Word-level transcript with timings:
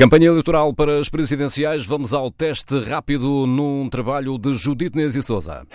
Campanha 0.00 0.28
eleitoral 0.28 0.72
para 0.72 0.98
as 0.98 1.10
presidenciais. 1.10 1.84
Vamos 1.84 2.14
ao 2.14 2.30
teste 2.30 2.80
rápido 2.80 3.46
num 3.46 3.86
trabalho 3.86 4.38
de 4.38 4.54
Judite 4.54 4.96
Neves 4.96 5.14
e 5.14 5.22
Souza. 5.22 5.66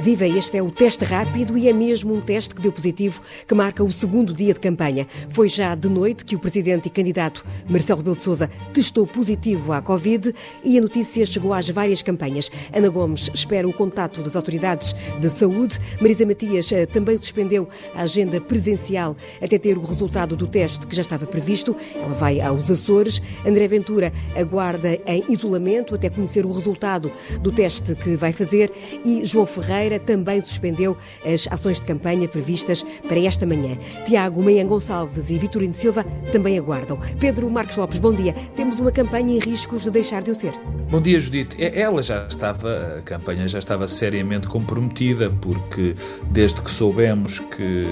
Viva, 0.00 0.28
este 0.28 0.56
é 0.56 0.62
o 0.62 0.70
teste 0.70 1.04
rápido 1.04 1.58
e 1.58 1.68
é 1.68 1.72
mesmo 1.72 2.14
um 2.14 2.20
teste 2.20 2.54
que 2.54 2.62
deu 2.62 2.70
positivo, 2.70 3.20
que 3.46 3.54
marca 3.54 3.82
o 3.82 3.90
segundo 3.90 4.32
dia 4.32 4.54
de 4.54 4.60
campanha. 4.60 5.08
Foi 5.28 5.48
já 5.48 5.74
de 5.74 5.88
noite 5.88 6.24
que 6.24 6.36
o 6.36 6.38
presidente 6.38 6.86
e 6.86 6.90
candidato 6.90 7.44
Marcelo 7.68 7.98
Rebelo 7.98 8.14
de 8.14 8.22
Sousa 8.22 8.48
testou 8.72 9.08
positivo 9.08 9.72
à 9.72 9.82
Covid 9.82 10.32
e 10.62 10.78
a 10.78 10.80
notícia 10.80 11.26
chegou 11.26 11.52
às 11.52 11.68
várias 11.68 12.00
campanhas. 12.00 12.48
Ana 12.72 12.88
Gomes 12.88 13.28
espera 13.34 13.66
o 13.68 13.72
contato 13.72 14.22
das 14.22 14.36
autoridades 14.36 14.94
de 15.20 15.28
saúde. 15.28 15.80
Marisa 16.00 16.24
Matias 16.24 16.70
eh, 16.70 16.86
também 16.86 17.18
suspendeu 17.18 17.68
a 17.92 18.02
agenda 18.02 18.40
presencial 18.40 19.16
até 19.42 19.58
ter 19.58 19.76
o 19.76 19.82
resultado 19.82 20.36
do 20.36 20.46
teste 20.46 20.86
que 20.86 20.94
já 20.94 21.02
estava 21.02 21.26
previsto. 21.26 21.74
Ela 21.96 22.14
vai 22.14 22.40
aos 22.40 22.70
Açores. 22.70 23.20
André 23.44 23.66
Ventura 23.66 24.12
aguarda 24.36 24.94
em 25.06 25.24
isolamento 25.28 25.92
até 25.92 26.08
conhecer 26.08 26.46
o 26.46 26.52
resultado 26.52 27.10
do 27.40 27.50
teste 27.50 27.96
que 27.96 28.14
vai 28.14 28.32
fazer 28.32 28.72
e 29.04 29.24
João 29.24 29.44
Ferreira 29.44 29.87
também 29.96 30.40
suspendeu 30.40 30.96
as 31.24 31.46
ações 31.48 31.78
de 31.78 31.86
campanha 31.86 32.26
previstas 32.26 32.82
para 33.06 33.20
esta 33.20 33.46
manhã. 33.46 33.78
Tiago 34.04 34.42
Meian 34.42 34.66
Gonçalves 34.66 35.30
e 35.30 35.38
Vitorino 35.38 35.72
Silva 35.72 36.02
também 36.32 36.58
aguardam. 36.58 36.98
Pedro 37.20 37.48
Marcos 37.48 37.76
Lopes, 37.76 38.00
bom 38.00 38.12
dia. 38.12 38.32
Temos 38.56 38.80
uma 38.80 38.90
campanha 38.90 39.36
em 39.36 39.38
riscos 39.38 39.84
de 39.84 39.92
deixar 39.92 40.20
de 40.20 40.32
o 40.32 40.34
ser. 40.34 40.52
Bom 40.90 41.00
dia, 41.00 41.20
Judite. 41.20 41.56
Ela 41.62 42.02
já 42.02 42.26
estava, 42.26 42.96
a 42.98 43.02
campanha 43.02 43.46
já 43.46 43.58
estava 43.58 43.86
seriamente 43.86 44.48
comprometida, 44.48 45.30
porque 45.30 45.94
desde 46.30 46.60
que 46.60 46.70
soubemos 46.70 47.38
que 47.38 47.84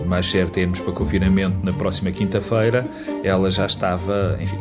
o 0.00 0.06
mais 0.06 0.26
certo 0.26 0.58
é 0.58 0.60
irmos 0.60 0.78
para 0.78 0.92
confinamento 0.92 1.56
na 1.64 1.72
próxima 1.72 2.12
quinta-feira, 2.12 2.86
ela 3.24 3.50
já 3.50 3.64
estava, 3.64 4.38
enfim, 4.40 4.58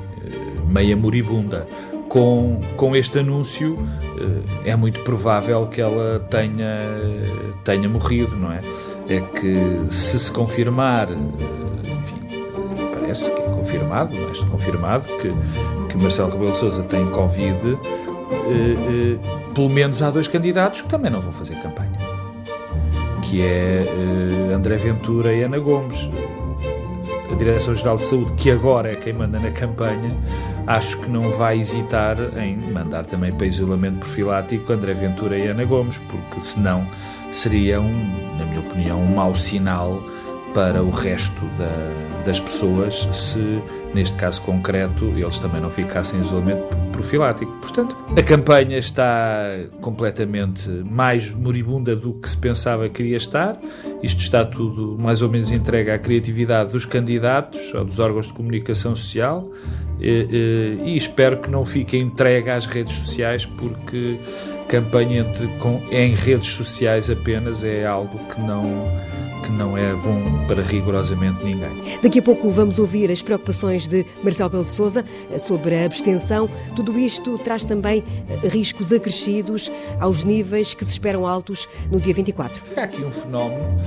meia 0.70 0.96
moribunda 0.96 1.68
com, 2.14 2.62
com 2.78 2.96
este 2.96 3.18
anúncio 3.18 3.76
eh, 4.66 4.70
é 4.70 4.76
muito 4.76 5.00
provável 5.00 5.66
que 5.66 5.82
ela 5.82 6.20
tenha, 6.30 6.80
tenha 7.64 7.90
morrido, 7.90 8.36
não 8.36 8.52
é? 8.52 8.62
É 9.10 9.20
que 9.20 9.92
se 9.92 10.20
se 10.20 10.32
confirmar, 10.32 11.12
eh, 11.12 11.16
enfim, 12.04 12.20
parece 12.94 13.32
que 13.32 13.42
é 13.42 13.46
confirmado, 13.46 14.14
mais 14.14 14.40
confirmado, 14.42 15.06
que, 15.18 15.34
que 15.90 15.98
Marcelo 15.98 16.30
Rebelo 16.30 16.54
Sousa 16.54 16.84
tem 16.84 17.04
Covid, 17.10 17.80
eh, 18.46 19.18
pelo 19.56 19.72
menos 19.72 20.04
há 20.04 20.12
dois 20.12 20.28
candidatos 20.28 20.84
que 20.84 20.90
também 20.90 21.10
não 21.10 21.20
vão 21.20 21.32
fazer 21.32 21.56
campanha, 21.56 21.98
que 23.24 23.42
é 23.42 23.88
André 24.54 24.78
Ventura 24.78 25.34
e 25.34 25.42
Ana 25.42 25.58
Gomes 25.58 26.08
a 27.32 27.36
Direção-Geral 27.36 27.98
de 27.98 28.04
Saúde, 28.04 28.32
que 28.34 28.52
agora 28.52 28.92
é 28.92 28.96
quem 28.96 29.12
manda 29.12 29.40
na 29.40 29.50
campanha, 29.50 30.16
acho 30.68 31.00
que 31.00 31.10
não 31.10 31.32
vai 31.32 31.60
hesitar 31.60 32.18
em 32.38 32.58
mandar 32.72 33.06
também 33.06 33.32
para 33.34 33.46
isolamento 33.46 34.00
profilático 34.00 34.72
André 34.72 34.94
Ventura 34.94 35.38
e 35.38 35.48
Ana 35.48 35.66
Gomes, 35.66 35.98
porque 36.10 36.42
senão 36.42 36.88
seria, 37.32 37.82
um, 37.82 38.38
na 38.38 38.46
minha 38.46 38.60
opinião, 38.60 39.02
um 39.02 39.16
mau 39.16 39.36
sinal 39.36 40.02
para 40.54 40.84
o 40.84 40.92
resto 40.92 41.42
da, 41.58 42.24
das 42.26 42.40
pessoas 42.40 43.08
se, 43.12 43.62
neste 43.94 44.16
caso 44.18 44.42
concreto, 44.44 45.06
eles 45.06 45.40
também 45.40 45.60
não 45.60 45.70
ficassem 45.70 46.20
em 46.20 46.22
isolamento 46.22 46.64
profilático. 46.92 47.52
Portanto, 47.54 47.98
a 48.16 48.22
campanha 48.22 48.78
está 48.78 49.58
completamente 49.82 50.70
mais 50.70 51.32
moribunda 51.32 51.96
do 51.96 52.14
que 52.14 52.30
se 52.30 52.38
pensava 52.38 52.88
que 52.88 53.02
iria 53.02 53.18
estar. 53.18 53.58
Isto 54.04 54.20
está 54.20 54.44
tudo 54.44 54.98
mais 55.00 55.22
ou 55.22 55.30
menos 55.30 55.50
entregue 55.50 55.90
à 55.90 55.98
criatividade 55.98 56.74
dos 56.74 56.84
candidatos 56.84 57.74
ou 57.74 57.86
dos 57.86 58.00
órgãos 58.00 58.28
de 58.28 58.34
comunicação 58.34 58.96
social 58.98 59.50
e, 59.98 60.78
e, 60.84 60.90
e 60.90 60.96
espero 60.98 61.40
que 61.40 61.50
não 61.50 61.64
fique 61.64 61.98
entregue 61.98 62.50
às 62.50 62.66
redes 62.66 62.94
sociais 62.98 63.46
porque 63.46 64.20
campanha 64.74 65.20
entre, 65.20 65.46
com, 65.60 65.84
em 65.92 66.16
redes 66.16 66.50
sociais 66.50 67.08
apenas 67.08 67.64
é 67.64 67.86
algo 67.86 68.18
que 68.26 68.42
não 68.42 68.92
que 69.44 69.52
não 69.52 69.78
é 69.78 69.94
bom 69.94 70.48
para 70.48 70.64
rigorosamente 70.64 71.44
ninguém. 71.44 71.84
Daqui 72.02 72.20
a 72.20 72.22
pouco 72.22 72.50
vamos 72.50 72.80
ouvir 72.80 73.12
as 73.12 73.22
preocupações 73.22 73.90
de 73.90 74.06
Marcelo 74.24 74.50
Belo 74.50 74.64
de 74.64 74.72
Souza 74.72 75.04
sobre 75.38 75.76
a 75.76 75.86
abstenção. 75.86 76.50
Tudo 76.78 76.98
isto 76.98 77.38
traz 77.40 77.66
também 77.66 78.06
eh, 78.30 78.48
riscos 78.48 78.94
acrescidos 78.94 79.70
aos 80.00 80.24
níveis 80.24 80.74
que 80.74 80.86
se 80.86 80.92
esperam 80.92 81.28
altos 81.28 81.68
no 81.92 82.00
dia 82.00 82.14
24. 82.14 82.64
Há 82.78 82.84
aqui 82.84 83.04
um 83.04 83.12
fenómeno 83.12 83.78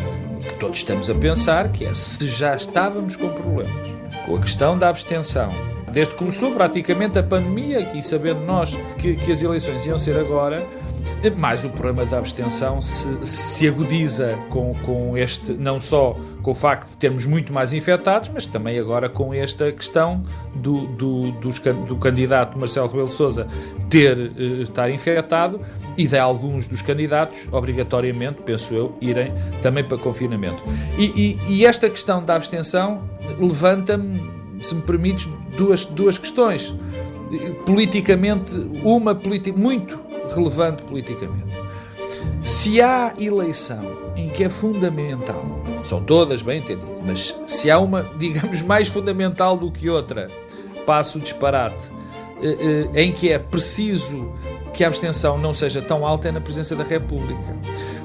que 0.46 0.54
todos 0.56 0.76
estamos 0.76 1.08
a 1.08 1.14
pensar, 1.14 1.72
que 1.72 1.86
é 1.86 1.94
se 1.94 2.28
já 2.28 2.54
estávamos 2.54 3.16
com 3.16 3.30
problemas 3.30 3.96
com 4.26 4.36
a 4.36 4.40
questão 4.40 4.78
da 4.78 4.88
abstenção, 4.88 5.50
desde 5.96 6.12
que 6.12 6.18
começou 6.18 6.52
praticamente 6.52 7.18
a 7.18 7.22
pandemia, 7.22 7.80
e 7.94 8.02
sabendo 8.02 8.44
nós 8.44 8.74
que, 8.98 9.16
que 9.16 9.32
as 9.32 9.40
eleições 9.40 9.86
iam 9.86 9.96
ser 9.96 10.18
agora, 10.18 10.62
mais 11.38 11.64
o 11.64 11.70
problema 11.70 12.04
da 12.04 12.18
abstenção 12.18 12.82
se, 12.82 13.08
se 13.26 13.66
agudiza 13.66 14.38
com, 14.50 14.74
com 14.84 15.16
este, 15.16 15.54
não 15.54 15.80
só 15.80 16.14
com 16.42 16.50
o 16.50 16.54
facto 16.54 16.90
de 16.90 16.96
termos 16.98 17.24
muito 17.24 17.50
mais 17.50 17.72
infectados, 17.72 18.28
mas 18.28 18.44
também 18.44 18.78
agora 18.78 19.08
com 19.08 19.32
esta 19.32 19.72
questão 19.72 20.22
do, 20.54 20.86
do, 20.88 21.32
do 21.32 21.96
candidato 21.96 22.58
Marcelo 22.58 22.88
Rebelo 22.88 23.10
Souza 23.10 23.48
ter, 23.88 24.18
uh, 24.18 24.62
estar 24.64 24.90
infectado 24.90 25.62
e 25.96 26.06
de 26.06 26.18
alguns 26.18 26.68
dos 26.68 26.82
candidatos, 26.82 27.48
obrigatoriamente, 27.50 28.42
penso 28.42 28.74
eu, 28.74 28.94
irem 29.00 29.32
também 29.62 29.82
para 29.82 29.96
confinamento. 29.96 30.62
E, 30.98 31.38
e, 31.48 31.54
e 31.54 31.64
esta 31.64 31.88
questão 31.88 32.22
da 32.22 32.36
abstenção 32.36 33.02
levanta-me, 33.40 34.35
se 34.62 34.74
me 34.74 34.82
permites, 34.82 35.28
duas, 35.56 35.84
duas 35.84 36.18
questões. 36.18 36.74
Politicamente, 37.64 38.52
uma 38.82 39.14
politi 39.14 39.52
muito 39.52 39.98
relevante 40.34 40.82
politicamente. 40.82 41.56
Se 42.42 42.80
há 42.80 43.12
eleição 43.18 43.82
em 44.14 44.28
que 44.28 44.44
é 44.44 44.48
fundamental, 44.48 45.44
são 45.82 46.02
todas 46.02 46.42
bem 46.42 46.58
entendidas, 46.58 46.88
mas 47.04 47.40
se 47.46 47.70
há 47.70 47.78
uma, 47.78 48.02
digamos, 48.16 48.62
mais 48.62 48.88
fundamental 48.88 49.56
do 49.56 49.70
que 49.70 49.90
outra, 49.90 50.28
passo 50.84 51.18
o 51.18 51.20
disparate, 51.20 51.90
eh, 52.40 52.88
eh, 52.94 53.02
em 53.02 53.12
que 53.12 53.30
é 53.30 53.38
preciso 53.38 54.32
que 54.72 54.84
a 54.84 54.88
abstenção 54.88 55.38
não 55.38 55.54
seja 55.54 55.80
tão 55.80 56.06
alta 56.06 56.28
é 56.28 56.32
na 56.32 56.40
presença 56.40 56.76
da 56.76 56.84
República. 56.84 57.56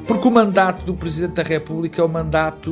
Porque 0.07 0.27
o 0.27 0.31
mandato 0.31 0.85
do 0.85 0.93
Presidente 0.93 1.33
da 1.33 1.43
República 1.43 2.01
é 2.01 2.05
um 2.05 2.07
mandato 2.07 2.71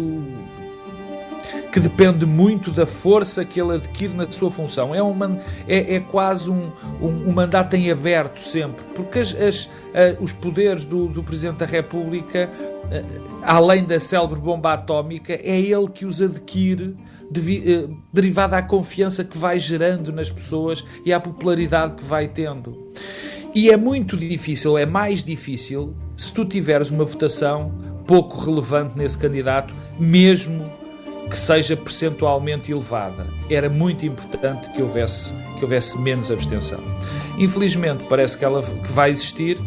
que 1.72 1.80
depende 1.80 2.26
muito 2.26 2.72
da 2.72 2.86
força 2.86 3.46
que 3.46 3.62
ele 3.62 3.76
adquire 3.76 4.14
na 4.14 4.30
sua 4.32 4.50
função. 4.50 4.94
É, 4.94 5.02
uma, 5.02 5.40
é, 5.68 5.96
é 5.96 6.00
quase 6.00 6.50
um, 6.50 6.72
um, 7.02 7.30
um, 7.30 7.32
mandato 7.32 7.76
em 7.76 7.92
aberto 7.92 8.42
sempre, 8.42 8.84
porque 8.96 9.20
as, 9.20 9.36
as, 9.36 9.66
uh, 9.66 10.22
os 10.22 10.32
poderes 10.32 10.84
do, 10.84 11.08
do, 11.08 11.24
Presidente 11.24 11.58
da 11.58 11.66
República, 11.66 12.50
uh, 12.86 13.40
além 13.44 13.86
da 13.86 14.00
célebre 14.00 14.40
bomba 14.40 14.74
atómica, 14.74 15.34
é 15.34 15.60
ele 15.60 15.88
que 15.90 16.06
os 16.06 16.22
adquire 16.22 16.96
devi, 17.30 17.60
uh, 17.60 17.98
derivado 18.12 18.56
à 18.56 18.62
confiança 18.62 19.24
que 19.24 19.38
vai 19.38 19.60
gerando 19.60 20.12
nas 20.12 20.32
pessoas 20.32 20.84
e 21.06 21.14
à 21.14 21.20
popularidade 21.20 21.96
que 21.96 22.04
vai 22.04 22.28
tendo. 22.28 22.90
E 23.54 23.70
é 23.70 23.78
muito 23.78 24.16
difícil, 24.16 24.78
é 24.78 24.86
mais 24.86 25.24
difícil, 25.24 25.96
se 26.16 26.32
tu 26.32 26.46
tiveres 26.46 26.92
uma 26.92 27.04
votação 27.04 27.72
pouco 28.06 28.40
relevante 28.40 28.98
nesse 28.98 29.18
candidato, 29.18 29.74
mesmo 30.00 30.72
que 31.30 31.38
seja 31.38 31.78
percentualmente 31.78 32.72
elevada. 32.72 33.28
Era 33.50 33.70
muito 33.70 34.06
importante 34.06 34.70
que 34.72 34.82
houvesse, 34.82 35.32
que 35.58 35.64
houvesse 35.64 36.00
menos 36.00 36.32
abstenção. 36.32 36.82
Infelizmente, 37.38 38.04
parece 38.10 38.38
que 38.38 38.44
ela 38.44 38.62
que 38.62 38.92
vai 38.92 39.12
existir 39.12 39.60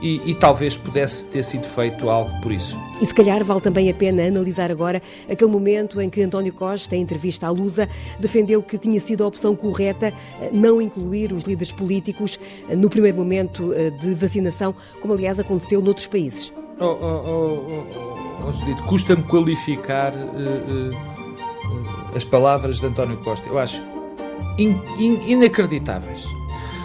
e, 0.00 0.30
e, 0.30 0.34
talvez 0.34 0.76
pudesse 0.76 1.26
ter 1.26 1.42
sido 1.42 1.66
feito 1.66 2.08
algo 2.08 2.30
por 2.40 2.52
isso. 2.52 2.78
E 3.00 3.06
se 3.06 3.14
calhar 3.14 3.42
vale 3.44 3.60
também 3.60 3.90
a 3.90 3.94
pena 3.94 4.26
analisar 4.26 4.70
agora 4.70 5.02
aquele 5.28 5.50
momento 5.50 6.00
em 6.00 6.08
que 6.08 6.22
António 6.22 6.52
Costa, 6.52 6.94
em 6.94 7.00
entrevista 7.00 7.46
à 7.46 7.50
Lusa, 7.50 7.88
defendeu 8.18 8.62
que 8.62 8.78
tinha 8.78 9.00
sido 9.00 9.24
a 9.24 9.26
opção 9.26 9.56
correta 9.56 10.12
eh, 10.40 10.50
não 10.52 10.80
incluir 10.80 11.32
os 11.32 11.42
líderes 11.42 11.72
políticos 11.72 12.38
eh, 12.68 12.76
no 12.76 12.88
primeiro 12.88 13.16
momento 13.16 13.72
eh, 13.72 13.90
de 13.90 14.14
vacinação, 14.14 14.74
como 15.00 15.14
aliás 15.14 15.40
aconteceu 15.40 15.80
noutros 15.80 16.06
países. 16.06 16.52
Oh, 16.80 16.84
oh, 16.84 17.22
oh, 17.26 18.48
oh 18.48 18.86
custa-me 18.86 19.22
qualificar 19.24 20.12
uh, 20.14 20.92
uh, 20.92 22.16
as 22.16 22.24
palavras 22.24 22.78
de 22.78 22.86
António 22.86 23.16
Costa. 23.18 23.48
Eu 23.48 23.58
acho 23.58 23.82
in, 24.58 24.80
in, 24.98 25.32
inacreditáveis. 25.32 26.24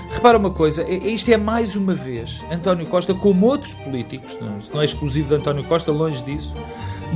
Repara 0.10 0.38
uma 0.38 0.52
coisa, 0.52 0.88
isto 0.90 1.32
é 1.32 1.38
mais 1.38 1.76
uma 1.76 1.94
vez 1.94 2.40
António 2.52 2.86
Costa, 2.86 3.14
como 3.14 3.48
outros 3.48 3.74
políticos, 3.74 4.38
não 4.72 4.82
é 4.82 4.86
exclusivo 4.86 5.30
de 5.30 5.36
António 5.36 5.64
Costa, 5.64 5.92
longe 5.92 6.24
disso, 6.24 6.54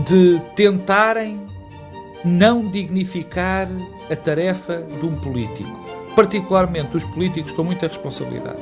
de 0.06 0.42
tentarem 0.56 1.40
não 2.26 2.68
dignificar 2.68 3.68
a 4.10 4.16
tarefa 4.16 4.82
de 4.82 5.06
um 5.06 5.16
político 5.16 5.88
particularmente 6.18 6.98
os 6.98 7.04
políticos 7.04 7.52
com 7.52 7.64
muita 7.64 7.88
responsabilidade. 7.88 8.58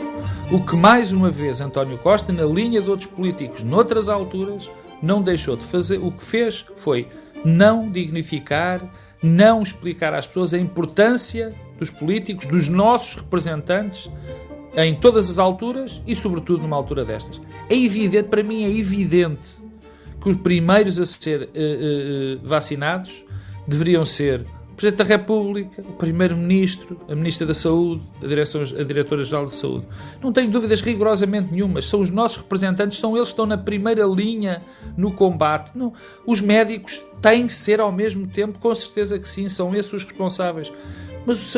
O 0.52 0.64
que 0.64 0.76
mais 0.76 1.12
uma 1.12 1.32
vez 1.32 1.60
António 1.60 1.98
Costa, 1.98 2.32
na 2.32 2.46
linha 2.46 2.80
de 2.80 2.90
outros 2.90 3.10
políticos, 3.10 3.64
noutras 3.64 4.08
alturas, 4.08 4.70
não 5.02 5.22
deixou 5.22 5.56
de 5.56 5.66
fazer. 5.66 5.98
O 5.98 6.12
que 6.12 6.24
fez 6.24 6.66
foi 6.78 7.08
não 7.44 7.90
dignificar, 7.90 8.82
não 9.24 9.64
explicar 9.64 10.14
às 10.14 10.28
pessoas 10.28 10.54
a 10.54 10.60
importância 10.60 11.54
dos 11.80 11.90
políticos, 11.90 12.46
dos 12.46 12.68
nossos 12.68 13.16
representantes, 13.16 14.10
em 14.78 14.94
todas 14.96 15.32
as 15.32 15.40
alturas 15.40 16.02
e, 16.06 16.16
sobretudo, 16.16 16.62
numa 16.62 16.76
altura 16.76 17.04
destas. 17.04 17.42
É 17.68 17.76
evidente, 17.76 18.30
para 18.30 18.44
mim, 18.44 18.64
é 18.64 18.70
evidente 18.70 19.50
que 20.22 20.30
os 20.30 20.38
primeiros 20.38 21.00
a 21.00 21.06
ser 21.06 21.42
uh, 21.42 21.46
uh, 21.46 22.48
vacinados 22.48 23.26
deveriam 23.68 24.06
ser 24.06 24.46
o 24.76 24.78
Presidente 24.78 24.98
da 24.98 25.04
República, 25.06 25.82
o 25.82 25.94
Primeiro-Ministro, 25.94 27.00
a 27.08 27.16
Ministra 27.16 27.48
da 27.48 27.54
Saúde, 27.54 28.04
a, 28.22 28.28
Direção, 28.28 28.62
a 28.62 28.84
Diretora-Geral 28.84 29.46
de 29.46 29.56
Saúde. 29.56 29.88
Não 30.22 30.34
tenho 30.34 30.52
dúvidas 30.52 30.82
rigorosamente 30.82 31.54
nenhumas. 31.54 31.86
São 31.86 32.02
os 32.02 32.10
nossos 32.10 32.40
representantes, 32.40 33.00
são 33.00 33.16
eles 33.16 33.30
que 33.30 33.34
estão 33.34 33.46
na 33.46 33.58
primeira 33.58 34.04
linha 34.04 34.62
no 34.98 35.14
combate. 35.14 35.72
Não, 35.78 35.94
os 36.26 36.42
médicos 36.42 37.02
têm 37.22 37.48
que 37.48 37.54
ser 37.54 37.80
ao 37.80 37.90
mesmo 37.90 38.28
tempo, 38.28 38.60
com 38.60 38.76
certeza 38.76 39.18
que 39.18 39.30
sim, 39.30 39.48
são 39.48 39.74
esses 39.74 39.94
os 39.94 40.04
responsáveis. 40.04 40.74
Mas 41.26 41.56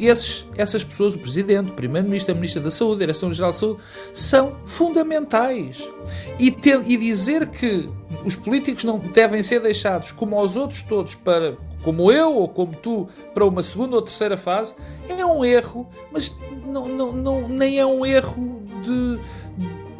esses, 0.00 0.46
essas 0.56 0.82
pessoas, 0.82 1.14
o 1.14 1.18
Presidente, 1.18 1.72
o 1.72 1.74
Primeiro-Ministro, 1.74 2.32
a 2.32 2.34
Ministra 2.34 2.62
da 2.62 2.70
Saúde, 2.70 2.94
a 2.94 2.98
Direção-Geral 3.00 3.50
de 3.50 3.56
Saúde, 3.58 3.80
são 4.14 4.56
fundamentais. 4.64 5.86
E, 6.40 6.56
e 6.86 6.96
dizer 6.96 7.48
que 7.50 7.86
os 8.24 8.34
políticos 8.34 8.82
não 8.82 8.98
devem 8.98 9.42
ser 9.42 9.60
deixados, 9.60 10.10
como 10.10 10.36
aos 10.38 10.56
outros 10.56 10.82
todos, 10.82 11.14
para 11.14 11.56
como 11.82 12.10
eu 12.10 12.34
ou 12.34 12.48
como 12.48 12.74
tu, 12.74 13.08
para 13.32 13.44
uma 13.44 13.62
segunda 13.62 13.96
ou 13.96 14.02
terceira 14.02 14.36
fase, 14.36 14.74
é 15.08 15.24
um 15.24 15.44
erro, 15.44 15.88
mas 16.12 16.36
não, 16.64 16.88
não, 16.88 17.12
não, 17.12 17.48
nem 17.48 17.78
é 17.78 17.86
um 17.86 18.04
erro 18.04 18.62
de. 18.82 19.18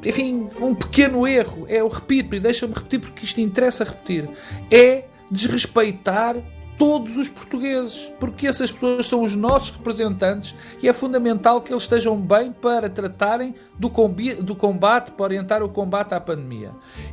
Enfim, 0.08 0.48
um 0.60 0.74
pequeno 0.74 1.26
erro. 1.26 1.66
É, 1.68 1.80
eu 1.80 1.88
repito, 1.88 2.34
e 2.34 2.40
deixa-me 2.40 2.74
repetir 2.74 3.00
porque 3.00 3.24
isto 3.24 3.40
interessa 3.40 3.84
repetir. 3.84 4.28
É 4.70 5.04
desrespeitar 5.30 6.36
todos 6.78 7.16
os 7.16 7.28
portugueses, 7.28 8.12
porque 8.20 8.46
essas 8.46 8.70
pessoas 8.70 9.06
são 9.06 9.22
os 9.22 9.34
nossos 9.34 9.70
representantes 9.70 10.54
e 10.82 10.88
é 10.88 10.92
fundamental 10.92 11.60
que 11.60 11.72
eles 11.72 11.82
estejam 11.84 12.20
bem 12.20 12.52
para 12.52 12.88
tratarem 12.90 13.54
do 13.78 13.88
combate, 13.88 14.42
do 14.42 14.54
combate 14.54 15.10
para 15.12 15.24
orientar 15.24 15.62
o 15.62 15.68
combate 15.68 16.14
à 16.14 16.20
pandemia. 16.20 16.72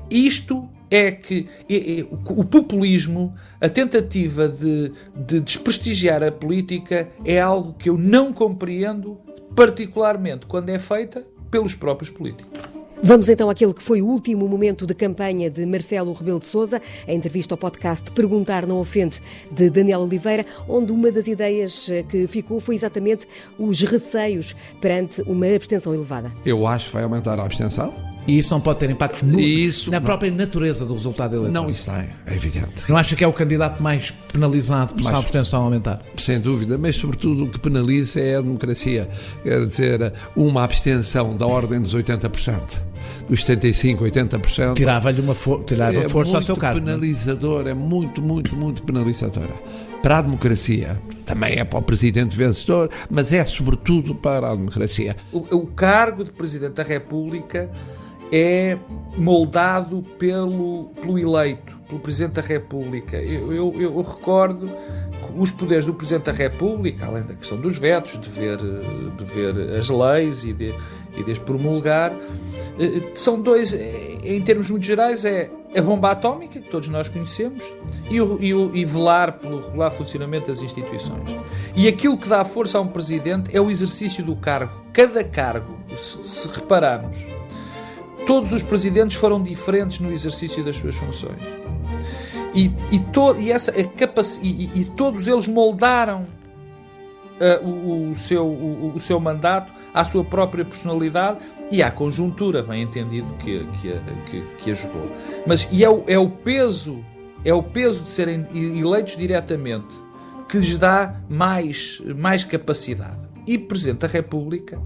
Isto 0.10 0.70
é 0.90 1.12
que 1.12 1.48
é, 1.70 2.02
é, 2.02 2.08
o 2.12 2.44
populismo, 2.44 3.34
a 3.60 3.68
tentativa 3.68 4.48
de, 4.48 4.92
de 5.16 5.40
desprestigiar 5.40 6.22
a 6.24 6.32
política, 6.32 7.10
é 7.26 7.40
algo 7.40 7.74
que 7.74 7.90
eu 7.90 7.98
não 7.98 8.32
compreendo, 8.32 9.20
particularmente 9.56 10.46
quando 10.46 10.70
é 10.70 10.78
feita 10.78 11.26
pelos 11.50 11.74
próprios 11.74 12.10
políticos. 12.10 12.63
Vamos 13.06 13.28
então 13.28 13.50
àquele 13.50 13.74
que 13.74 13.84
foi 13.84 14.02
o 14.02 14.08
último 14.08 14.48
momento 14.48 14.88
de 14.88 14.94
campanha 14.94 15.52
de 15.52 15.66
Marcelo 15.66 16.14
Rebelo 16.14 16.40
de 16.40 16.46
Sousa, 16.46 16.82
a 17.06 17.12
entrevista 17.12 17.54
ao 17.54 17.58
podcast 17.58 18.10
Perguntar 18.14 18.66
Não 18.66 18.78
Ofende, 18.80 19.20
de 19.52 19.70
Daniel 19.70 20.00
Oliveira, 20.00 20.46
onde 20.70 20.94
uma 20.94 21.12
das 21.12 21.28
ideias 21.28 21.90
eh, 21.90 22.04
que 22.04 22.26
ficou 22.28 22.62
foi 22.62 22.76
exatamente 22.76 23.28
os 23.60 23.82
receios 23.82 24.56
perante 24.80 25.22
uma 25.24 25.46
abstenção 25.54 25.94
elevada. 25.94 26.32
Eu 26.46 26.66
acho 26.66 26.88
que 26.88 26.94
vai 26.94 27.04
aumentar 27.04 27.38
a 27.38 27.44
abstenção. 27.44 27.94
E 28.26 28.38
isso 28.38 28.54
não 28.54 28.62
pode 28.62 28.80
ter 28.80 28.90
impactos 28.90 29.22
no, 29.22 29.38
isso, 29.38 29.92
na 29.92 30.00
não. 30.00 30.06
própria 30.06 30.32
natureza 30.32 30.86
do 30.86 30.94
resultado 30.94 31.36
eleitoral. 31.36 31.64
Não, 31.66 31.70
isso 31.70 31.92
é, 31.92 32.10
é 32.26 32.34
evidente. 32.34 32.86
Não 32.88 32.96
acha 32.96 33.18
que 33.18 33.24
é 33.26 33.28
o 33.28 33.34
candidato 33.34 33.84
mais 33.84 34.12
penalizado 34.32 34.94
por 34.94 35.14
a 35.14 35.18
abstenção 35.18 35.66
aumentar? 35.66 36.02
Sem 36.18 36.40
dúvida, 36.40 36.78
mas 36.78 36.96
sobretudo 36.96 37.44
o 37.44 37.52
que 37.52 37.60
penaliza 37.60 38.22
é 38.22 38.38
a 38.38 38.42
democracia. 38.42 39.10
Quer 39.44 39.66
dizer, 39.66 40.14
uma 40.38 40.64
abstenção 40.64 41.36
da 41.36 41.46
ordem 41.46 41.82
dos 41.82 41.94
80% 41.94 42.93
dos 43.30 43.46
75%, 43.46 44.00
80%. 44.00 44.74
Tirava-lhe 44.76 45.22
uma 45.22 45.36
for 45.36 45.64
tirava 45.64 45.98
é 45.98 46.10
força 46.10 46.38
ao 46.38 46.42
seu 46.42 46.56
cargo. 46.56 46.80
É 46.80 46.82
penalizador, 46.82 47.68
é 47.68 47.74
muito, 47.74 48.22
muito, 48.22 48.56
muito 48.56 48.84
penalizadora. 48.84 49.54
Para 50.02 50.18
a 50.18 50.22
democracia, 50.22 51.00
também 51.26 51.60
é 51.60 51.64
para 51.64 51.80
o 51.80 51.82
presidente 51.82 52.38
vencedor, 52.38 52.90
mas 53.10 53.32
é 53.32 53.46
sobretudo 53.46 54.14
para 54.14 54.52
a 54.52 54.56
democracia. 54.56 55.16
O, 55.32 55.40
o 55.56 55.68
cargo 55.68 56.24
de 56.24 56.32
presidente 56.32 56.74
da 56.74 56.84
República 56.84 57.70
é 58.32 58.78
moldado 59.18 60.04
pelo, 60.18 60.92
pelo 61.00 61.18
eleito, 61.20 61.73
pelo 61.88 62.00
Presidente 62.00 62.34
da 62.34 62.42
República. 62.42 63.18
Eu, 63.18 63.54
eu, 63.54 63.82
eu, 63.82 64.02
recordo 64.02 64.72
os 65.36 65.52
poderes 65.52 65.86
do 65.86 65.94
Presidente 65.94 66.26
da 66.26 66.32
República, 66.32 67.06
além 67.06 67.24
da 67.24 67.34
questão 67.34 67.60
dos 67.60 67.78
vetos, 67.78 68.20
de 68.20 68.30
ver, 68.30 68.58
de 68.58 69.26
ver 69.26 69.78
as 69.78 69.90
leis 69.90 70.46
e 70.46 70.54
de, 70.54 70.74
e 71.18 71.24
de 71.24 71.32
as 71.32 71.40
promulgar, 71.40 72.14
eh, 72.80 73.02
são 73.14 73.42
dois, 73.42 73.74
eh, 73.74 74.18
em 74.24 74.42
termos 74.42 74.70
muito 74.70 74.86
gerais, 74.86 75.26
é 75.26 75.50
a 75.76 75.82
bomba 75.82 76.12
atómica, 76.12 76.60
que 76.60 76.70
todos 76.70 76.88
nós 76.90 77.10
conhecemos, 77.10 77.64
e, 78.10 78.22
o, 78.22 78.38
e, 78.40 78.54
o, 78.54 78.76
e 78.76 78.86
velar 78.86 79.40
pelo 79.40 79.60
regular 79.60 79.92
funcionamento 79.92 80.48
das 80.48 80.62
instituições. 80.62 81.36
E 81.76 81.88
aquilo 81.88 82.18
que 82.18 82.28
dá 82.28 82.46
força 82.46 82.78
a 82.78 82.82
um 82.82 82.88
Presidente 82.88 83.56
é 83.56 83.60
o 83.60 83.72
exercício 83.72 84.24
do 84.24 84.36
cargo. 84.36 84.84
Cada 84.94 85.24
cargo, 85.24 85.80
se, 85.98 86.24
se 86.24 86.48
repararmos, 86.48 87.26
todos 88.28 88.54
os 88.54 88.62
presidentes 88.62 89.18
foram 89.18 89.42
diferentes 89.42 90.00
no 90.00 90.12
exercício 90.12 90.64
das 90.64 90.78
suas 90.78 90.96
funções. 90.96 91.42
E, 92.54 92.72
e, 92.92 93.00
to, 93.00 93.36
e, 93.40 93.52
essa, 93.52 93.74
e, 94.42 94.70
e 94.76 94.86
todos 94.86 95.28
eles 95.28 95.48
moldaram 95.48 96.28
uh, 97.40 97.68
o, 97.68 98.12
o, 98.12 98.16
seu, 98.16 98.46
o, 98.46 98.96
o, 98.96 99.00
seu 99.00 99.20
mandato 99.20 99.72
à 99.94 100.06
sua 100.06 100.24
própria 100.24 100.64
personalidade 100.64 101.40
e 101.72 101.82
à 101.82 101.90
conjuntura, 101.90 102.62
bem 102.62 102.84
entendido, 102.84 103.28
que, 103.40 103.66
que, 103.82 104.00
que, 104.30 104.42
que 104.58 104.72
ajudou. 104.72 105.10
Mas 105.48 105.68
e 105.72 105.84
é, 105.84 105.90
o, 105.90 106.04
é 106.08 106.18
o 106.18 106.30
peso 106.30 107.04
é 107.46 107.54
o 107.54 107.62
peso 107.62 108.04
de 108.04 108.10
serem 108.10 108.48
eleitos 108.54 109.18
diretamente 109.18 109.94
que 110.48 110.58
lhes 110.58 110.78
dá 110.78 111.20
mais, 111.30 112.02
mais 112.16 112.44
capacidade. 112.44 113.28
E 113.46 113.58
Presidente 113.58 114.00
da 114.00 114.08
República 114.08 114.82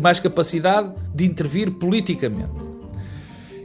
mais 0.00 0.20
capacidade 0.20 0.92
de 1.14 1.26
intervir 1.26 1.72
politicamente. 1.72 2.71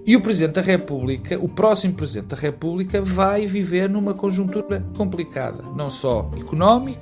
E 0.07 0.15
o 0.15 0.21
Presidente 0.21 0.53
da 0.53 0.61
República, 0.61 1.37
o 1.37 1.49
próximo 1.49 1.93
Presidente 1.93 2.27
da 2.27 2.37
República, 2.37 3.01
vai 3.01 3.45
viver 3.45 3.89
numa 3.89 4.13
conjuntura 4.13 4.81
complicada, 4.95 5.61
não 5.75 5.89
só 5.89 6.31
económica, 6.37 7.01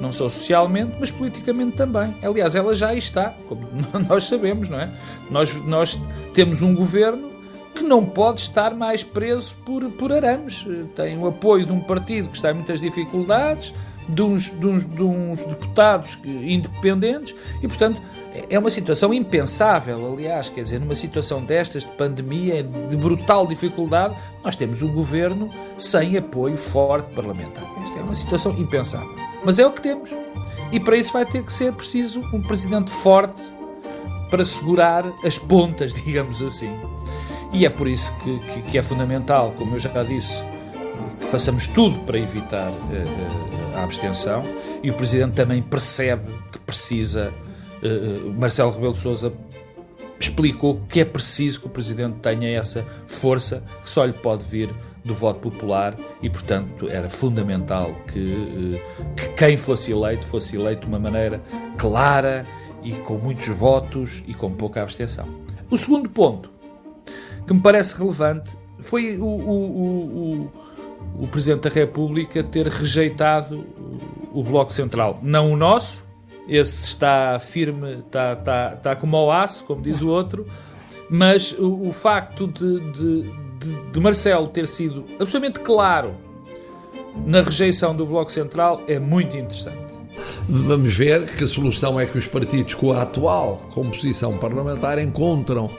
não 0.00 0.10
só 0.10 0.28
socialmente, 0.28 0.96
mas 0.98 1.12
politicamente 1.12 1.76
também. 1.76 2.12
Aliás, 2.20 2.56
ela 2.56 2.74
já 2.74 2.92
está, 2.92 3.32
como 3.48 3.68
nós 4.08 4.24
sabemos, 4.24 4.68
não 4.68 4.80
é? 4.80 4.90
Nós, 5.30 5.54
nós 5.64 5.96
temos 6.34 6.60
um 6.60 6.74
governo 6.74 7.30
que 7.72 7.84
não 7.84 8.04
pode 8.04 8.40
estar 8.40 8.74
mais 8.74 9.04
preso 9.04 9.54
por, 9.64 9.88
por 9.92 10.12
arames. 10.12 10.66
Tem 10.96 11.16
o 11.16 11.28
apoio 11.28 11.64
de 11.64 11.72
um 11.72 11.78
partido 11.78 12.30
que 12.30 12.36
está 12.36 12.50
em 12.50 12.54
muitas 12.54 12.80
dificuldades, 12.80 13.72
de 14.10 14.22
uns, 14.22 14.50
de 14.50 14.66
uns, 14.66 14.84
de 14.84 15.02
uns 15.02 15.44
deputados 15.44 16.18
independentes 16.24 17.34
e, 17.62 17.68
portanto, 17.68 18.00
é 18.48 18.58
uma 18.58 18.70
situação 18.70 19.12
impensável. 19.12 20.12
Aliás, 20.12 20.48
quer 20.48 20.62
dizer, 20.62 20.78
numa 20.78 20.94
situação 20.94 21.42
destas 21.42 21.84
de 21.84 21.92
pandemia, 21.92 22.62
de 22.62 22.96
brutal 22.96 23.46
dificuldade, 23.46 24.14
nós 24.44 24.56
temos 24.56 24.82
um 24.82 24.92
governo 24.92 25.50
sem 25.76 26.16
apoio 26.16 26.56
forte 26.56 27.12
parlamentar. 27.14 27.64
Isto 27.84 27.98
é 27.98 28.02
uma 28.02 28.14
situação 28.14 28.58
impensável. 28.58 29.14
Mas 29.44 29.58
é 29.58 29.66
o 29.66 29.72
que 29.72 29.80
temos. 29.80 30.10
E 30.72 30.78
para 30.78 30.96
isso 30.96 31.12
vai 31.12 31.26
ter 31.26 31.42
que 31.44 31.52
ser 31.52 31.72
preciso 31.72 32.20
um 32.32 32.40
presidente 32.40 32.90
forte 32.90 33.42
para 34.30 34.44
segurar 34.44 35.04
as 35.24 35.38
pontas, 35.38 35.92
digamos 36.04 36.40
assim. 36.40 36.70
E 37.52 37.66
é 37.66 37.70
por 37.70 37.88
isso 37.88 38.14
que, 38.18 38.38
que, 38.38 38.62
que 38.62 38.78
é 38.78 38.82
fundamental, 38.82 39.52
como 39.58 39.74
eu 39.74 39.80
já 39.80 40.02
disse, 40.04 40.49
que 41.20 41.26
façamos 41.26 41.66
tudo 41.66 41.98
para 42.00 42.18
evitar 42.18 42.70
uh, 42.70 42.74
uh, 42.74 43.76
a 43.76 43.84
abstenção 43.84 44.42
e 44.82 44.90
o 44.90 44.94
Presidente 44.94 45.32
também 45.32 45.62
percebe 45.62 46.30
que 46.52 46.58
precisa. 46.60 47.32
Uh, 47.82 48.30
Marcelo 48.32 48.70
Rebelo 48.70 48.92
de 48.92 48.98
Sousa 48.98 49.32
explicou 50.18 50.82
que 50.88 51.00
é 51.00 51.04
preciso 51.04 51.60
que 51.60 51.66
o 51.66 51.70
Presidente 51.70 52.18
tenha 52.20 52.48
essa 52.50 52.84
força 53.06 53.64
que 53.82 53.88
só 53.88 54.04
lhe 54.04 54.12
pode 54.12 54.44
vir 54.44 54.68
do 55.02 55.14
voto 55.14 55.40
popular 55.40 55.96
e, 56.20 56.28
portanto, 56.28 56.88
era 56.90 57.08
fundamental 57.08 57.94
que, 58.06 58.78
que 59.16 59.28
quem 59.30 59.56
fosse 59.56 59.90
eleito 59.92 60.26
fosse 60.26 60.56
eleito 60.56 60.82
de 60.82 60.88
uma 60.88 60.98
maneira 60.98 61.40
clara 61.78 62.46
e 62.82 62.92
com 62.92 63.14
muitos 63.14 63.48
votos 63.48 64.22
e 64.26 64.34
com 64.34 64.52
pouca 64.52 64.82
abstenção. 64.82 65.26
O 65.70 65.78
segundo 65.78 66.10
ponto 66.10 66.50
que 67.46 67.54
me 67.54 67.60
parece 67.60 67.96
relevante 67.96 68.56
foi 68.82 69.16
o, 69.16 69.24
o, 69.24 69.50
o 69.50 70.30
o 70.40 70.50
Presidente 71.26 71.68
da 71.68 71.70
República 71.70 72.42
ter 72.42 72.66
rejeitado 72.66 73.64
o 74.32 74.42
Bloco 74.42 74.72
Central. 74.72 75.18
Não 75.22 75.52
o 75.52 75.56
nosso, 75.56 76.04
esse 76.48 76.88
está 76.88 77.38
firme, 77.38 77.98
está, 77.98 78.32
está, 78.32 78.74
está 78.74 78.96
como 78.96 79.16
ao 79.16 79.30
aço, 79.30 79.64
como 79.64 79.82
diz 79.82 80.02
o 80.02 80.08
outro, 80.08 80.46
mas 81.08 81.52
o, 81.52 81.88
o 81.88 81.92
facto 81.92 82.46
de, 82.46 82.80
de, 82.92 83.22
de, 83.58 83.90
de, 83.92 84.00
Marcelo 84.00 84.48
ter 84.48 84.66
sido 84.66 85.04
absolutamente 85.20 85.60
claro 85.60 86.14
na 87.26 87.42
rejeição 87.42 87.94
do 87.94 88.06
Bloco 88.06 88.30
Central 88.30 88.82
é 88.86 88.98
muito 88.98 89.36
interessante. 89.36 89.89
Vamos 90.52 90.96
ver 90.96 91.26
que 91.26 91.46
solução 91.46 91.98
é 91.98 92.06
que 92.06 92.18
os 92.18 92.26
partidos 92.26 92.74
com 92.74 92.92
a 92.92 93.02
atual 93.02 93.60
composição 93.72 94.36
parlamentar 94.36 94.98
encontram 94.98 95.70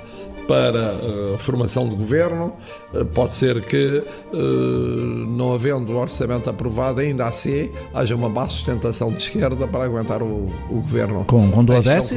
para 0.48 0.96
a 1.36 1.38
formação 1.38 1.88
de 1.88 1.96
governo. 1.96 2.54
Uh, 2.94 3.06
pode 3.06 3.34
ser 3.34 3.62
que, 3.66 4.04
uh, 4.34 4.38
não 4.38 5.54
havendo 5.54 5.92
o 5.92 5.98
orçamento 5.98 6.50
aprovado, 6.50 7.02
ainda 7.02 7.26
assim 7.26 7.70
haja 7.94 8.16
uma 8.16 8.30
má 8.30 8.48
sustentação 8.48 9.12
de 9.12 9.22
esquerda 9.22 9.68
para 9.68 9.86
aguentar 9.86 10.24
o, 10.24 10.52
o 10.70 10.76
governo. 10.82 11.26
Com, 11.26 11.52
com 11.52 11.64
do 11.64 11.74
corrente, 11.74 12.14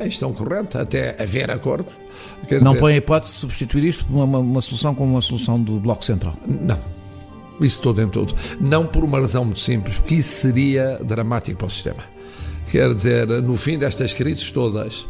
em 0.00 0.08
estão 0.08 0.32
corrente, 0.32 0.76
até 0.76 1.20
haver 1.22 1.50
acordo. 1.50 1.86
Quer 2.48 2.60
não 2.62 2.72
dizer, 2.72 2.80
põe 2.80 2.94
a 2.94 2.96
hipótese 2.96 3.32
de 3.32 3.38
substituir 3.38 3.84
isto 3.84 4.04
por 4.04 4.22
uma, 4.22 4.38
uma 4.38 4.60
solução 4.60 4.94
como 4.94 5.12
uma 5.12 5.20
solução 5.20 5.60
do 5.60 5.78
Bloco 5.78 6.04
Central? 6.04 6.34
Não. 6.46 7.01
Isso 7.62 7.80
todo 7.80 8.02
em 8.02 8.08
tudo. 8.08 8.34
Não 8.60 8.86
por 8.86 9.04
uma 9.04 9.20
razão 9.20 9.44
muito 9.44 9.60
simples, 9.60 9.96
porque 9.96 10.16
isso 10.16 10.40
seria 10.40 10.98
dramático 11.02 11.58
para 11.58 11.66
o 11.66 11.70
sistema. 11.70 12.04
Quer 12.70 12.94
dizer, 12.94 13.26
no 13.26 13.56
fim 13.56 13.78
destas 13.78 14.14
crises 14.14 14.50
todas, 14.50 15.06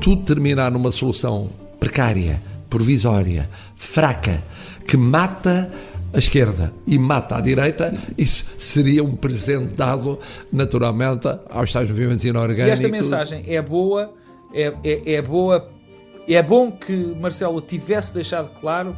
tudo 0.00 0.22
terminar 0.22 0.70
numa 0.70 0.92
solução 0.92 1.48
precária, 1.80 2.40
provisória, 2.68 3.48
fraca, 3.76 4.42
que 4.86 4.96
mata 4.96 5.70
a 6.12 6.18
esquerda 6.18 6.72
e 6.86 6.98
mata 6.98 7.36
a 7.36 7.40
direita, 7.40 7.94
isso 8.16 8.44
seria 8.56 9.04
um 9.04 9.14
presente 9.14 9.74
dado 9.74 10.18
naturalmente 10.52 11.28
aos 11.50 11.72
tais 11.72 11.88
movimentos 11.88 12.24
inorgânicos. 12.24 12.80
E 12.80 12.84
esta 12.84 12.88
mensagem 12.88 13.42
é 13.46 13.60
boa, 13.60 14.12
é, 14.54 14.72
é, 14.82 15.12
é 15.14 15.22
boa, 15.22 15.68
é 16.26 16.42
bom 16.42 16.70
que 16.70 16.94
Marcelo 17.20 17.60
tivesse 17.60 18.14
deixado 18.14 18.50
claro 18.60 18.96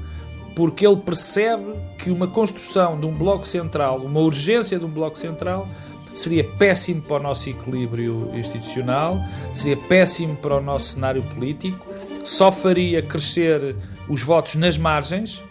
porque 0.55 0.87
ele 0.87 0.97
percebe 0.97 1.73
que 1.99 2.11
uma 2.11 2.27
construção 2.27 2.99
de 2.99 3.07
um 3.07 3.15
bloco 3.15 3.47
central, 3.47 3.99
uma 3.99 4.21
urgência 4.21 4.79
de 4.79 4.85
um 4.85 4.91
bloco 4.91 5.19
central, 5.19 5.69
seria 6.15 6.45
péssimo 6.45 7.03
para 7.03 7.17
o 7.17 7.23
nosso 7.23 7.49
equilíbrio 7.49 8.31
institucional, 8.35 9.21
seria 9.53 9.77
péssimo 9.77 10.37
para 10.37 10.57
o 10.57 10.61
nosso 10.61 10.95
cenário 10.95 11.23
político, 11.23 11.87
só 12.25 12.51
faria 12.51 13.03
crescer 13.03 13.77
os 14.09 14.23
votos 14.23 14.57
nas 14.57 14.77
margens 14.77 15.43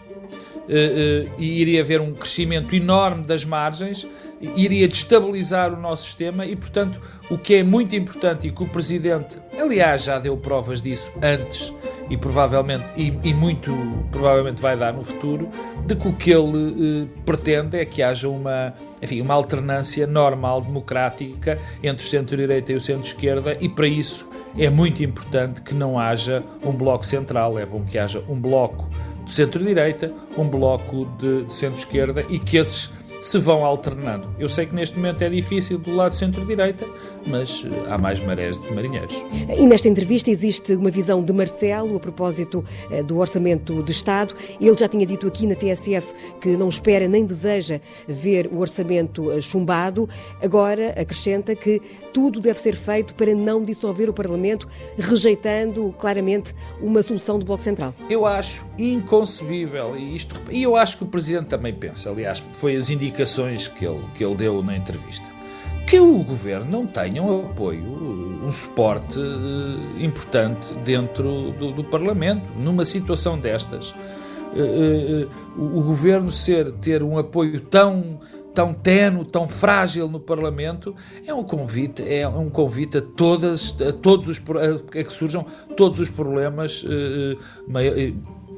eh, 0.68 1.26
eh, 1.28 1.32
e 1.38 1.60
iria 1.60 1.80
haver 1.80 2.00
um 2.00 2.12
crescimento 2.12 2.74
enorme 2.74 3.24
das 3.24 3.44
margens, 3.44 4.06
iria 4.40 4.86
destabilizar 4.86 5.72
o 5.72 5.80
nosso 5.80 6.04
sistema 6.04 6.46
e, 6.46 6.56
portanto, 6.56 7.00
o 7.30 7.36
que 7.36 7.56
é 7.56 7.62
muito 7.62 7.96
importante 7.96 8.48
e 8.48 8.52
que 8.52 8.62
o 8.62 8.68
Presidente, 8.68 9.38
aliás, 9.58 10.04
já 10.04 10.18
deu 10.18 10.36
provas 10.36 10.80
disso 10.80 11.10
antes 11.22 11.72
e 12.10 12.16
provavelmente 12.16 12.92
e, 12.96 13.16
e, 13.22 13.32
muito 13.32 13.72
provavelmente 14.10 14.60
vai 14.60 14.76
dar 14.76 14.92
no 14.92 15.02
futuro 15.02 15.48
de 15.86 15.94
que 15.94 16.08
o 16.08 16.12
que 16.12 16.32
ele 16.32 17.04
eh, 17.04 17.20
pretende 17.24 17.78
é 17.78 17.84
que 17.84 18.02
haja 18.02 18.28
uma 18.28 18.74
enfim 19.00 19.20
uma 19.20 19.34
alternância 19.34 20.06
normal 20.06 20.60
democrática 20.60 21.58
entre 21.82 22.04
o 22.04 22.08
centro-direita 22.08 22.72
e 22.72 22.74
o 22.74 22.80
centro-esquerda 22.80 23.56
e 23.60 23.68
para 23.68 23.86
isso 23.86 24.28
é 24.58 24.68
muito 24.68 25.02
importante 25.04 25.62
que 25.62 25.74
não 25.74 25.98
haja 25.98 26.42
um 26.62 26.72
bloco 26.72 27.06
central. 27.06 27.58
É 27.58 27.64
bom 27.64 27.84
que 27.84 27.96
haja 27.96 28.22
um 28.28 28.40
bloco 28.40 28.88
de 29.24 29.32
centro-direita 29.32 30.12
um 30.36 30.48
bloco 30.48 31.06
de, 31.18 31.44
de 31.44 31.54
centro-esquerda 31.54 32.24
e 32.28 32.38
que 32.38 32.56
esses 32.56 32.92
se 33.20 33.38
vão 33.38 33.64
alternando. 33.64 34.28
Eu 34.38 34.48
sei 34.48 34.66
que 34.66 34.74
neste 34.74 34.96
momento 34.96 35.22
é 35.22 35.28
difícil 35.28 35.78
do 35.78 35.94
lado 35.94 36.14
centro-direita, 36.14 36.86
mas 37.26 37.64
eh, 37.64 37.90
há 37.90 37.98
mais 37.98 38.18
marés 38.18 38.56
de 38.56 38.72
marinheiros. 38.72 39.14
E 39.56 39.66
nesta 39.66 39.88
entrevista 39.88 40.30
existe 40.30 40.74
uma 40.74 40.90
visão 40.90 41.22
de 41.22 41.32
Marcelo 41.32 41.96
a 41.96 42.00
propósito 42.00 42.64
eh, 42.90 43.02
do 43.02 43.18
orçamento 43.18 43.82
de 43.82 43.92
Estado. 43.92 44.34
Ele 44.58 44.76
já 44.76 44.88
tinha 44.88 45.04
dito 45.04 45.26
aqui 45.26 45.46
na 45.46 45.54
TSF 45.54 46.14
que 46.40 46.56
não 46.56 46.68
espera 46.68 47.06
nem 47.06 47.26
deseja 47.26 47.80
ver 48.08 48.48
o 48.50 48.58
orçamento 48.58 49.30
eh, 49.30 49.40
chumbado. 49.40 50.08
Agora 50.42 50.94
acrescenta 50.98 51.54
que 51.54 51.80
tudo 52.12 52.40
deve 52.40 52.58
ser 52.58 52.74
feito 52.74 53.14
para 53.14 53.34
não 53.34 53.62
dissolver 53.62 54.08
o 54.08 54.14
Parlamento, 54.14 54.66
rejeitando 54.98 55.94
claramente 55.98 56.54
uma 56.80 57.02
solução 57.02 57.38
do 57.38 57.44
Bloco 57.44 57.62
Central. 57.62 57.94
Eu 58.08 58.24
acho 58.24 58.64
inconcebível 58.78 59.96
e 59.96 60.16
isto 60.16 60.40
e 60.50 60.62
eu 60.62 60.74
acho 60.74 60.96
que 60.96 61.04
o 61.04 61.06
presidente 61.06 61.48
também 61.48 61.74
pensa. 61.74 62.10
Aliás, 62.10 62.42
foi 62.54 62.76
as 62.76 62.88
indicações 62.88 63.09
indicações 63.10 63.66
que 63.68 63.84
ele, 63.84 64.00
que 64.14 64.24
ele 64.24 64.36
deu 64.36 64.62
na 64.62 64.76
entrevista. 64.76 65.26
Que 65.86 65.98
o 65.98 66.22
governo 66.22 66.70
não 66.70 66.86
tenha 66.86 67.22
um 67.22 67.46
apoio, 67.46 67.82
um 67.82 68.50
suporte 68.50 69.18
eh, 69.18 70.04
importante 70.04 70.72
dentro 70.84 71.50
do, 71.52 71.72
do 71.72 71.84
Parlamento, 71.84 72.44
numa 72.56 72.84
situação 72.84 73.38
destas. 73.38 73.92
Eh, 74.54 75.26
eh, 75.26 75.28
o 75.58 75.82
governo 75.82 76.30
ser, 76.30 76.70
ter 76.74 77.02
um 77.02 77.18
apoio 77.18 77.60
tão 77.60 78.20
tão 78.52 78.74
tenue, 78.74 79.24
tão 79.24 79.46
frágil 79.46 80.08
no 80.08 80.18
Parlamento, 80.18 80.92
é 81.24 81.32
um 81.32 81.44
convite, 81.44 82.02
é 82.02 82.26
um 82.26 82.50
convite 82.50 82.98
a 82.98 83.00
todas, 83.00 83.76
a 83.80 83.92
todos 83.92 84.28
os 84.28 84.38
a 84.38 85.04
que 85.04 85.12
surjam 85.12 85.46
todos 85.76 86.00
os 86.00 86.10
problemas 86.10 86.84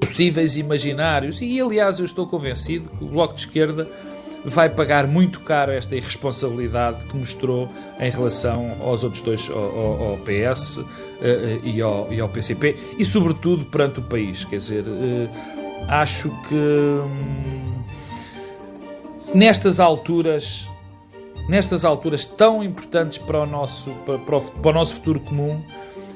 possíveis 0.01 0.57
e 0.57 0.61
imaginários. 0.61 1.43
E 1.43 1.61
aliás, 1.61 1.99
eu 1.99 2.07
estou 2.07 2.27
convencido 2.27 2.89
que 2.89 3.05
o 3.05 3.09
Bloco 3.09 3.35
de 3.35 3.41
Esquerda 3.41 3.87
vai 4.45 4.69
pagar 4.69 5.07
muito 5.07 5.41
caro 5.41 5.73
esta 5.73 5.95
irresponsabilidade 5.95 7.05
que 7.05 7.17
mostrou 7.17 7.69
em 7.99 8.11
relação 8.11 8.77
aos 8.81 9.05
outros 9.05 9.23
dois, 9.23 9.49
ao, 9.49 10.11
ao 10.11 10.19
PS 10.19 10.79
uh, 10.79 10.85
e, 11.63 11.81
ao, 11.81 12.13
e, 12.13 12.21
ao, 12.21 12.29
PCP, 12.29 12.77
e 12.99 13.05
sobretudo 13.05 13.65
perante 13.65 14.01
o 14.01 14.03
país. 14.03 14.45
Quer 14.45 14.57
dizer, 14.57 14.85
uh, 14.85 15.29
acho 15.89 16.29
que 16.49 16.55
hum, 16.55 17.83
nestas 19.35 19.79
alturas, 19.79 20.69
nestas 21.49 21.85
alturas 21.85 22.25
tão 22.25 22.65
importantes 22.65 23.19
para 23.19 23.41
o 23.43 23.47
nosso, 23.47 23.91
para, 24.05 24.19
para, 24.19 24.37
o, 24.37 24.41
para 24.41 24.71
o 24.71 24.75
nosso 24.75 24.97
futuro 24.97 25.21
comum, 25.21 25.63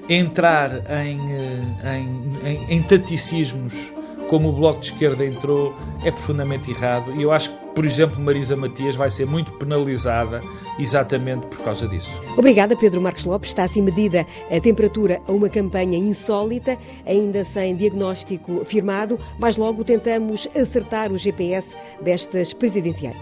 entrar 0.09 0.71
em, 1.05 1.19
em, 1.85 2.49
em, 2.49 2.77
em 2.77 2.83
taticismos 2.83 3.93
como 4.29 4.49
o 4.49 4.53
Bloco 4.53 4.81
de 4.81 4.87
Esquerda 4.87 5.25
entrou 5.25 5.75
é 6.05 6.11
profundamente 6.11 6.71
errado 6.71 7.15
e 7.15 7.23
eu 7.23 7.33
acho 7.33 7.51
que, 7.51 7.57
por 7.75 7.85
exemplo, 7.85 8.21
Marisa 8.21 8.57
Matias 8.57 8.97
vai 8.97 9.11
ser 9.11 9.27
muito 9.27 9.53
penalizada 9.53 10.41
exatamente 10.79 11.47
por 11.47 11.59
causa 11.61 11.87
disso. 11.87 12.11
Obrigada, 12.37 12.77
Pedro 12.77 13.01
Marcos 13.01 13.25
Lopes. 13.25 13.51
Está 13.51 13.65
assim 13.65 13.83
medida 13.83 14.27
a 14.51 14.61
temperatura 14.61 15.21
a 15.27 15.33
uma 15.33 15.49
campanha 15.49 15.99
insólita, 15.99 16.79
ainda 17.07 17.45
sem 17.45 17.77
diagnóstico 17.77 18.65
firmado, 18.65 19.19
mas 19.39 19.57
logo 19.57 19.85
tentamos 19.85 20.49
acertar 20.55 21.13
o 21.13 21.19
GPS 21.19 21.77
destas 22.01 22.53
presidenciais. 22.53 23.17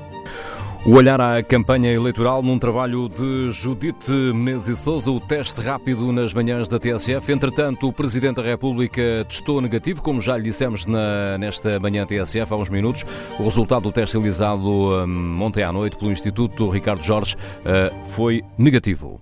O 0.86 0.96
olhar 0.96 1.18
à 1.18 1.42
campanha 1.42 1.90
eleitoral 1.90 2.42
num 2.42 2.58
trabalho 2.58 3.08
de 3.08 3.50
Judite 3.50 4.12
Menezes 4.12 4.80
Souza, 4.80 5.10
o 5.10 5.18
teste 5.18 5.58
rápido 5.62 6.12
nas 6.12 6.34
manhãs 6.34 6.68
da 6.68 6.78
TSF. 6.78 7.32
Entretanto, 7.32 7.88
o 7.88 7.92
Presidente 7.92 8.36
da 8.36 8.42
República 8.42 9.24
testou 9.26 9.62
negativo, 9.62 10.02
como 10.02 10.20
já 10.20 10.36
lhe 10.36 10.42
dissemos 10.42 10.84
na, 10.84 11.38
nesta 11.38 11.80
manhã 11.80 12.04
TSF 12.04 12.52
há 12.52 12.56
uns 12.56 12.68
minutos. 12.68 13.02
O 13.40 13.44
resultado 13.44 13.84
do 13.84 13.92
teste 13.92 14.18
realizado 14.18 14.68
um, 14.68 15.42
ontem 15.42 15.62
à 15.62 15.72
noite 15.72 15.96
pelo 15.96 16.12
Instituto 16.12 16.68
Ricardo 16.68 17.02
Jorge 17.02 17.34
uh, 17.34 18.04
foi 18.10 18.42
negativo. 18.58 19.18